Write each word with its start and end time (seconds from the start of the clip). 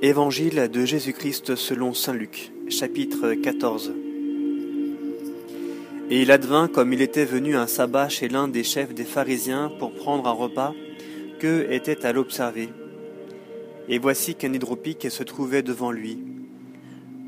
Évangile 0.00 0.68
de 0.72 0.84
Jésus-Christ 0.84 1.56
selon 1.56 1.92
Saint 1.92 2.12
Luc, 2.12 2.52
chapitre 2.68 3.34
14. 3.34 3.92
Et 6.08 6.22
il 6.22 6.30
advint, 6.30 6.68
comme 6.68 6.92
il 6.92 7.02
était 7.02 7.24
venu 7.24 7.56
un 7.56 7.66
sabbat 7.66 8.08
chez 8.08 8.28
l'un 8.28 8.46
des 8.46 8.62
chefs 8.62 8.94
des 8.94 9.02
pharisiens 9.02 9.72
pour 9.80 9.92
prendre 9.92 10.28
un 10.28 10.32
repas, 10.32 10.72
que 11.40 11.66
était 11.72 12.06
à 12.06 12.12
l'observer. 12.12 12.68
Et 13.88 13.98
voici 13.98 14.36
qu'un 14.36 14.52
hydropique 14.52 15.10
se 15.10 15.24
trouvait 15.24 15.62
devant 15.62 15.90
lui. 15.90 16.18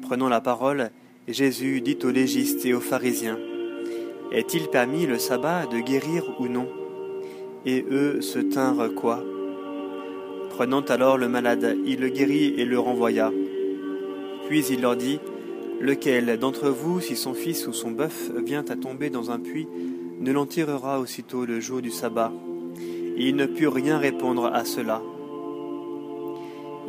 Prenant 0.02 0.28
la 0.28 0.40
parole, 0.40 0.92
Jésus 1.26 1.80
dit 1.80 1.98
aux 2.04 2.10
légistes 2.10 2.64
et 2.66 2.72
aux 2.72 2.80
pharisiens, 2.80 3.40
Est-il 4.30 4.68
permis 4.68 5.06
le 5.06 5.18
sabbat 5.18 5.66
de 5.66 5.80
guérir 5.80 6.36
ou 6.38 6.46
non? 6.46 6.68
Et 7.66 7.84
eux 7.90 8.20
se 8.20 8.38
tinrent 8.38 8.94
quoi? 8.94 9.24
Prenant 10.50 10.82
alors 10.82 11.16
le 11.16 11.28
malade, 11.28 11.78
il 11.86 12.00
le 12.00 12.08
guérit 12.08 12.54
et 12.58 12.64
le 12.64 12.78
renvoya. 12.78 13.32
Puis 14.48 14.64
il 14.66 14.82
leur 14.82 14.96
dit, 14.96 15.18
Lequel 15.80 16.38
d'entre 16.38 16.68
vous, 16.68 17.00
si 17.00 17.16
son 17.16 17.32
fils 17.32 17.66
ou 17.66 17.72
son 17.72 17.90
bœuf 17.90 18.30
vient 18.44 18.64
à 18.68 18.76
tomber 18.76 19.08
dans 19.08 19.30
un 19.30 19.38
puits, 19.38 19.66
ne 20.20 20.30
l'en 20.30 20.44
tirera 20.44 21.00
aussitôt 21.00 21.46
le 21.46 21.58
jour 21.58 21.80
du 21.80 21.90
sabbat? 21.90 22.32
Et 23.16 23.28
il 23.28 23.36
ne 23.36 23.46
put 23.46 23.68
rien 23.68 23.96
répondre 23.96 24.44
à 24.52 24.66
cela. 24.66 25.00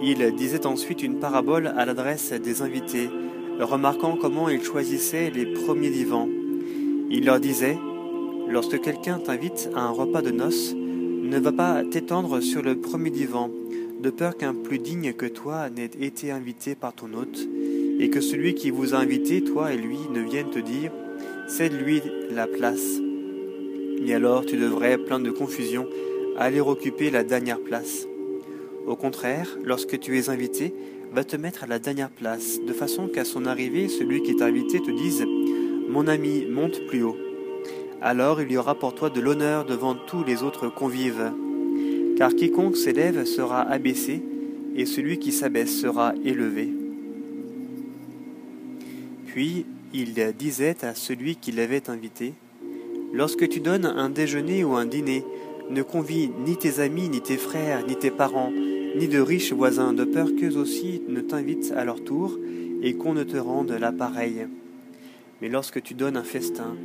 Il 0.04 0.36
disait 0.36 0.66
ensuite 0.66 1.04
une 1.04 1.20
parabole 1.20 1.68
à 1.68 1.86
l'adresse 1.86 2.34
des 2.34 2.62
invités, 2.62 3.10
remarquant 3.60 4.18
comment 4.20 4.50
ils 4.50 4.64
choisissaient 4.64 5.30
les 5.30 5.46
premiers 5.46 5.90
vivants. 5.90 6.28
Il 7.10 7.26
leur 7.26 7.40
disait, 7.40 7.78
Lorsque 8.50 8.82
quelqu'un 8.82 9.20
t'invite 9.20 9.70
à 9.74 9.82
un 9.82 9.92
repas 9.92 10.22
de 10.22 10.32
noces, 10.32 10.76
ne 11.32 11.40
va 11.40 11.54
pas 11.54 11.82
t'étendre 11.90 12.42
sur 12.42 12.62
le 12.62 12.76
premier 12.76 13.10
divan, 13.10 13.50
de 14.02 14.10
peur 14.10 14.36
qu'un 14.36 14.54
plus 14.54 14.80
digne 14.80 15.14
que 15.14 15.26
toi 15.26 15.70
n'ait 15.70 15.86
été 15.86 16.30
invité 16.30 16.76
par 16.76 16.94
ton 16.94 17.14
hôte, 17.14 17.48
et 18.02 18.10
que 18.10 18.20
celui 18.20 18.54
qui 18.54 18.70
vous 18.70 18.94
a 18.94 18.98
invité, 18.98 19.42
toi 19.42 19.72
et 19.72 19.78
lui, 19.78 19.98
ne 20.14 20.20
vienne 20.20 20.50
te 20.50 20.60
dire 20.60 20.92
Cède-lui 21.48 22.02
la 22.32 22.48
place. 22.48 23.00
Et 24.06 24.14
alors 24.14 24.46
tu 24.46 24.58
devrais, 24.58 24.98
plein 24.98 25.22
de 25.22 25.32
confusion, 25.32 25.88
aller 26.38 26.60
occuper 26.60 27.10
la 27.10 27.24
dernière 27.24 27.62
place. 27.62 28.08
Au 28.86 28.98
contraire, 28.98 29.58
lorsque 29.64 29.98
tu 30.02 30.20
es 30.20 30.30
invité, 30.30 30.74
va 31.14 31.24
te 31.24 31.38
mettre 31.38 31.64
à 31.64 31.68
la 31.68 31.80
dernière 31.80 32.10
place, 32.10 32.60
de 32.60 32.74
façon 32.74 33.08
qu'à 33.08 33.24
son 33.24 33.46
arrivée, 33.46 33.88
celui 33.88 34.22
qui 34.22 34.32
est 34.32 34.42
invité 34.42 34.82
te 34.82 34.92
dise 34.92 35.26
Mon 35.88 36.08
ami, 36.08 36.46
monte 36.50 36.86
plus 36.88 37.04
haut 37.04 37.16
alors 38.02 38.42
il 38.42 38.52
y 38.52 38.58
aura 38.58 38.76
pour 38.76 38.96
toi 38.96 39.10
de 39.10 39.22
l'honneur 39.22 39.66
devant 39.66 39.96
tous 39.96 40.24
les 40.24 40.44
autres 40.44 40.68
convives. 40.68 41.32
Car 42.18 42.36
quiconque 42.36 42.78
s'élève 42.78 43.26
sera 43.26 43.62
abaissé, 43.62 44.22
et 44.76 44.86
celui 44.86 45.20
qui 45.20 45.32
s'abaisse 45.32 45.80
sera 45.80 46.14
élevé. 46.24 46.70
Puis 49.28 49.66
il 49.94 50.14
disait 50.38 50.78
à 50.84 50.96
celui 50.96 51.36
qui 51.36 51.52
l'avait 51.52 51.90
invité, 51.90 52.34
Lorsque 53.14 53.50
tu 53.50 53.60
donnes 53.60 53.86
un 53.86 54.10
déjeuner 54.10 54.64
ou 54.64 54.76
un 54.76 54.86
dîner, 54.86 55.26
ne 55.70 55.82
convie 55.82 56.32
ni 56.46 56.56
tes 56.58 56.80
amis, 56.80 57.10
ni 57.10 57.20
tes 57.20 57.36
frères, 57.36 57.86
ni 57.86 57.98
tes 57.98 58.12
parents, 58.12 58.52
ni 58.96 59.08
de 59.10 59.20
riches 59.20 59.52
voisins, 59.52 59.92
de 59.92 60.06
peur 60.06 60.30
qu'eux 60.40 60.56
aussi 60.56 61.02
ne 61.10 61.20
t'invitent 61.20 61.74
à 61.76 61.84
leur 61.84 62.02
tour, 62.04 62.38
et 62.82 62.94
qu'on 62.94 63.14
ne 63.14 63.24
te 63.24 63.38
rende 63.38 63.72
l'appareil. 63.72 64.48
Mais 65.42 65.50
lorsque 65.50 65.82
tu 65.82 65.94
donnes 65.94 66.16
un 66.16 66.24
festin, 66.24 66.78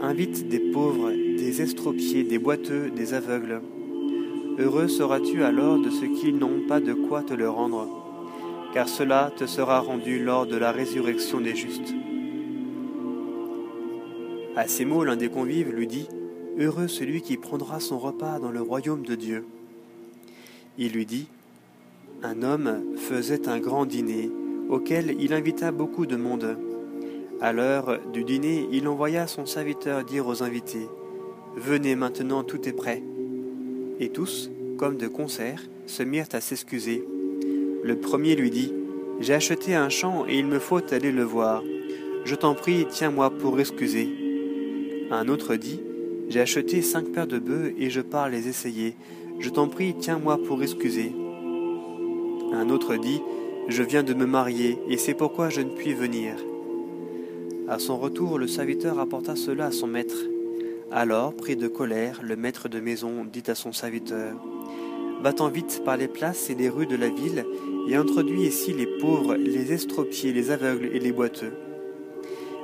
Invite 0.00 0.48
des 0.48 0.58
pauvres, 0.58 1.10
des 1.10 1.62
estropiés, 1.62 2.22
des 2.22 2.38
boiteux, 2.38 2.90
des 2.90 3.14
aveugles. 3.14 3.62
Heureux 4.58 4.88
seras-tu 4.88 5.42
alors 5.42 5.78
de 5.78 5.88
ceux 5.88 6.08
qui 6.08 6.32
n'ont 6.32 6.66
pas 6.68 6.80
de 6.80 6.92
quoi 6.92 7.22
te 7.22 7.32
le 7.32 7.48
rendre, 7.48 7.88
car 8.74 8.88
cela 8.88 9.32
te 9.36 9.46
sera 9.46 9.80
rendu 9.80 10.22
lors 10.22 10.46
de 10.46 10.56
la 10.56 10.70
résurrection 10.70 11.40
des 11.40 11.56
justes. 11.56 11.94
À 14.54 14.68
ces 14.68 14.84
mots, 14.84 15.04
l'un 15.04 15.16
des 15.16 15.30
convives 15.30 15.72
lui 15.72 15.86
dit 15.86 16.08
Heureux 16.58 16.88
celui 16.88 17.22
qui 17.22 17.36
prendra 17.36 17.80
son 17.80 17.98
repas 17.98 18.38
dans 18.38 18.50
le 18.50 18.60
royaume 18.60 19.04
de 19.04 19.14
Dieu. 19.14 19.44
Il 20.78 20.92
lui 20.92 21.06
dit 21.06 21.26
Un 22.22 22.42
homme 22.42 22.82
faisait 22.96 23.48
un 23.48 23.60
grand 23.60 23.86
dîner, 23.86 24.30
auquel 24.68 25.16
il 25.20 25.32
invita 25.32 25.72
beaucoup 25.72 26.06
de 26.06 26.16
monde. 26.16 26.58
À 27.38 27.52
l'heure 27.52 27.98
du 28.14 28.24
dîner, 28.24 28.66
il 28.72 28.88
envoya 28.88 29.26
son 29.26 29.44
serviteur 29.44 30.04
dire 30.04 30.26
aux 30.26 30.42
invités 30.42 30.88
Venez 31.54 31.94
maintenant, 31.94 32.42
tout 32.42 32.66
est 32.66 32.72
prêt. 32.72 33.02
Et 34.00 34.08
tous, 34.08 34.50
comme 34.78 34.96
de 34.96 35.06
concert, 35.06 35.62
se 35.86 36.02
mirent 36.02 36.28
à 36.32 36.40
s'excuser. 36.40 37.06
Le 37.82 37.96
premier 37.96 38.36
lui 38.36 38.50
dit 38.50 38.72
J'ai 39.20 39.34
acheté 39.34 39.74
un 39.74 39.90
champ 39.90 40.24
et 40.26 40.38
il 40.38 40.46
me 40.46 40.58
faut 40.58 40.80
aller 40.94 41.12
le 41.12 41.24
voir. 41.24 41.62
Je 42.24 42.34
t'en 42.34 42.54
prie, 42.54 42.86
tiens-moi 42.88 43.28
pour 43.28 43.60
excuser. 43.60 44.08
Un 45.10 45.28
autre 45.28 45.56
dit 45.56 45.80
J'ai 46.30 46.40
acheté 46.40 46.80
cinq 46.80 47.12
paires 47.12 47.26
de 47.26 47.38
bœufs 47.38 47.74
et 47.78 47.90
je 47.90 48.00
pars 48.00 48.30
les 48.30 48.48
essayer. 48.48 48.96
Je 49.40 49.50
t'en 49.50 49.68
prie, 49.68 49.94
tiens-moi 49.94 50.38
pour 50.42 50.62
excuser. 50.62 51.12
Un 52.54 52.70
autre 52.70 52.96
dit 52.96 53.20
Je 53.68 53.82
viens 53.82 54.02
de 54.02 54.14
me 54.14 54.24
marier 54.24 54.78
et 54.88 54.96
c'est 54.96 55.12
pourquoi 55.12 55.50
je 55.50 55.60
ne 55.60 55.70
puis 55.70 55.92
venir. 55.92 56.34
À 57.68 57.80
son 57.80 57.98
retour, 57.98 58.38
le 58.38 58.46
serviteur 58.46 59.00
apporta 59.00 59.34
cela 59.34 59.66
à 59.66 59.70
son 59.72 59.88
maître. 59.88 60.14
Alors, 60.92 61.34
pris 61.34 61.56
de 61.56 61.66
colère, 61.66 62.20
le 62.22 62.36
maître 62.36 62.68
de 62.68 62.78
maison 62.78 63.24
dit 63.24 63.42
à 63.48 63.56
son 63.56 63.72
serviteur 63.72 64.36
Va-t'en 65.20 65.48
vite 65.48 65.82
par 65.84 65.96
les 65.96 66.06
places 66.06 66.48
et 66.48 66.54
les 66.54 66.68
rues 66.68 66.86
de 66.86 66.94
la 66.94 67.08
ville 67.08 67.44
et 67.88 67.96
introduis 67.96 68.42
ici 68.42 68.72
les 68.72 68.86
pauvres, 68.86 69.34
les 69.34 69.72
estropiés, 69.72 70.32
les 70.32 70.52
aveugles 70.52 70.90
et 70.92 71.00
les 71.00 71.10
boiteux. 71.10 71.54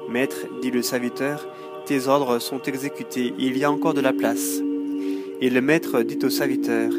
Maître, 0.08 0.46
dit 0.60 0.70
le 0.70 0.82
serviteur, 0.82 1.48
tes 1.84 2.06
ordres 2.06 2.38
sont 2.38 2.62
exécutés, 2.62 3.34
il 3.38 3.58
y 3.58 3.64
a 3.64 3.72
encore 3.72 3.94
de 3.94 4.00
la 4.00 4.12
place. 4.12 4.60
Et 5.40 5.50
le 5.50 5.60
maître 5.60 6.02
dit 6.02 6.24
au 6.24 6.30
serviteur 6.30 6.92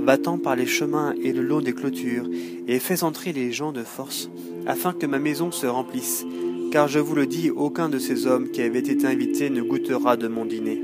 Va-t'en 0.00 0.36
par 0.36 0.56
les 0.56 0.66
chemins 0.66 1.14
et 1.22 1.32
le 1.32 1.42
long 1.42 1.62
des 1.62 1.72
clôtures, 1.72 2.28
et 2.68 2.78
fais 2.80 3.02
entrer 3.02 3.32
les 3.32 3.50
gens 3.50 3.72
de 3.72 3.82
force, 3.82 4.30
afin 4.66 4.92
que 4.92 5.06
ma 5.06 5.18
maison 5.18 5.50
se 5.50 5.66
remplisse, 5.66 6.26
car 6.70 6.88
je 6.88 6.98
vous 6.98 7.14
le 7.14 7.26
dis, 7.26 7.50
aucun 7.50 7.88
de 7.88 7.98
ces 7.98 8.26
hommes 8.26 8.50
qui 8.50 8.62
avaient 8.62 8.78
été 8.78 9.06
invités 9.06 9.50
ne 9.50 9.62
goûtera 9.62 10.16
de 10.16 10.28
mon 10.28 10.44
dîner. 10.44 10.82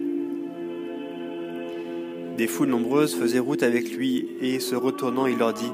Des 2.36 2.46
foules 2.46 2.68
nombreuses 2.68 3.14
faisaient 3.14 3.38
route 3.38 3.62
avec 3.62 3.92
lui, 3.92 4.28
et 4.40 4.58
se 4.58 4.74
retournant, 4.74 5.26
il 5.26 5.38
leur 5.38 5.52
dit, 5.52 5.72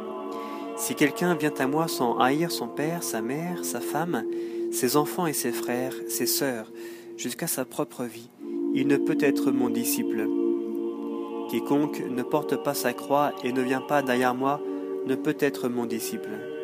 Si 0.77 0.95
quelqu'un 0.95 1.35
vient 1.35 1.55
à 1.59 1.67
moi 1.67 1.89
sans 1.89 2.19
haïr 2.19 2.51
son 2.51 2.69
père, 2.69 3.03
sa 3.03 3.23
mère, 3.23 3.65
sa 3.65 3.81
femme, 3.81 4.25
ses 4.73 4.97
enfants 4.97 5.27
et 5.27 5.33
ses 5.33 5.53
frères, 5.53 5.95
ses 6.09 6.27
sœurs, 6.27 6.71
jusqu'à 7.17 7.47
sa 7.47 7.65
propre 7.65 8.05
vie, 8.05 8.29
il 8.75 8.87
ne 8.87 8.97
peut 8.97 9.19
être 9.21 9.51
mon 9.51 9.71
disciple. 9.71 10.27
Quiconque 11.51 12.03
ne 12.11 12.23
porte 12.23 12.63
pas 12.63 12.75
sa 12.75 12.93
croix 12.93 13.33
et 13.45 13.53
ne 13.53 13.63
vient 13.63 13.81
pas 13.81 14.03
derrière 14.03 14.35
moi 14.35 14.61
ne 15.07 15.15
peut 15.15 15.37
être 15.41 15.69
mon 15.69 15.87
disciple. 15.87 16.58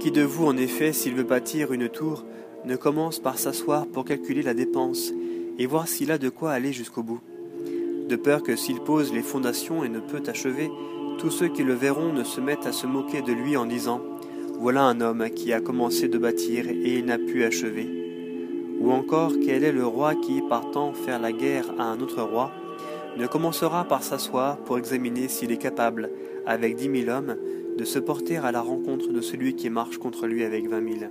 Qui 0.00 0.12
de 0.12 0.22
vous, 0.22 0.46
en 0.46 0.56
effet, 0.56 0.92
s'il 0.92 1.14
veut 1.14 1.24
bâtir 1.24 1.72
une 1.72 1.88
tour, 1.88 2.24
ne 2.64 2.76
commence 2.76 3.18
par 3.18 3.36
s'asseoir 3.36 3.86
pour 3.88 4.04
calculer 4.04 4.42
la 4.42 4.54
dépense 4.54 5.12
et 5.58 5.66
voir 5.66 5.88
s'il 5.88 6.12
a 6.12 6.18
de 6.18 6.28
quoi 6.28 6.52
aller 6.52 6.72
jusqu'au 6.72 7.02
bout 7.02 7.20
De 8.08 8.14
peur 8.14 8.44
que 8.44 8.54
s'il 8.54 8.80
pose 8.80 9.12
les 9.12 9.22
fondations 9.22 9.82
et 9.82 9.88
ne 9.88 9.98
peut 9.98 10.22
achever, 10.28 10.70
tous 11.18 11.30
ceux 11.30 11.48
qui 11.48 11.64
le 11.64 11.74
verront 11.74 12.12
ne 12.12 12.22
se 12.22 12.40
mettent 12.40 12.66
à 12.66 12.72
se 12.72 12.86
moquer 12.86 13.22
de 13.22 13.32
lui 13.32 13.56
en 13.56 13.66
disant 13.66 14.00
Voilà 14.60 14.82
un 14.82 15.00
homme 15.00 15.30
qui 15.30 15.52
a 15.52 15.60
commencé 15.60 16.06
de 16.06 16.16
bâtir 16.18 16.68
et 16.68 16.98
il 16.98 17.06
n'a 17.06 17.18
pu 17.18 17.42
achever. 17.42 17.88
Ou 18.80 18.92
encore, 18.92 19.32
quel 19.44 19.64
est 19.64 19.72
le 19.72 19.84
roi 19.84 20.14
qui, 20.14 20.40
partant 20.48 20.92
faire 20.92 21.18
la 21.18 21.32
guerre 21.32 21.66
à 21.76 21.82
un 21.82 21.98
autre 22.00 22.22
roi, 22.22 22.52
ne 23.16 23.26
commencera 23.26 23.82
par 23.82 24.04
s'asseoir 24.04 24.58
pour 24.58 24.78
examiner 24.78 25.26
s'il 25.26 25.50
est 25.50 25.58
capable, 25.58 26.10
avec 26.46 26.76
dix 26.76 26.88
mille 26.88 27.10
hommes, 27.10 27.36
de 27.78 27.84
se 27.84 28.00
porter 28.00 28.36
à 28.38 28.50
la 28.50 28.60
rencontre 28.60 29.12
de 29.12 29.20
celui 29.20 29.54
qui 29.54 29.70
marche 29.70 29.98
contre 29.98 30.26
lui 30.26 30.42
avec 30.42 30.68
vingt 30.68 30.80
mille. 30.80 31.10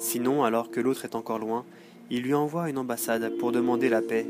Sinon, 0.00 0.42
alors 0.42 0.72
que 0.72 0.80
l'autre 0.80 1.04
est 1.04 1.14
encore 1.14 1.38
loin, 1.38 1.64
il 2.10 2.22
lui 2.22 2.34
envoie 2.34 2.68
une 2.68 2.78
ambassade 2.78 3.36
pour 3.38 3.52
demander 3.52 3.88
la 3.88 4.02
paix. 4.02 4.26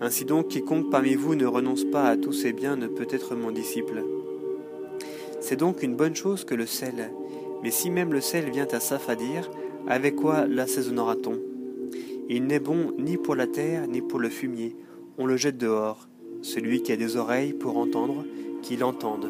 Ainsi 0.00 0.24
donc, 0.24 0.48
quiconque 0.48 0.90
parmi 0.90 1.16
vous 1.16 1.34
ne 1.34 1.44
renonce 1.44 1.84
pas 1.84 2.04
à 2.04 2.16
tous 2.16 2.32
ses 2.32 2.54
biens 2.54 2.76
ne 2.76 2.86
peut 2.86 3.06
être 3.10 3.34
mon 3.36 3.50
disciple. 3.50 4.02
C'est 5.40 5.56
donc 5.56 5.82
une 5.82 5.96
bonne 5.96 6.16
chose 6.16 6.44
que 6.44 6.54
le 6.54 6.64
sel, 6.64 7.12
mais 7.62 7.70
si 7.70 7.90
même 7.90 8.14
le 8.14 8.22
sel 8.22 8.50
vient 8.50 8.68
à 8.72 8.80
s'affadir, 8.80 9.50
avec 9.86 10.16
quoi 10.16 10.46
l'assaisonnera-t-on 10.46 11.38
Il 12.30 12.46
n'est 12.46 12.58
bon 12.58 12.94
ni 12.96 13.18
pour 13.18 13.34
la 13.34 13.46
terre 13.46 13.86
ni 13.86 14.00
pour 14.00 14.18
le 14.18 14.30
fumier, 14.30 14.74
on 15.18 15.26
le 15.26 15.36
jette 15.36 15.58
dehors. 15.58 16.08
Celui 16.40 16.80
qui 16.82 16.92
a 16.92 16.96
des 16.96 17.16
oreilles 17.18 17.52
pour 17.52 17.76
entendre, 17.76 18.24
qu'il 18.62 18.82
entende. 18.82 19.28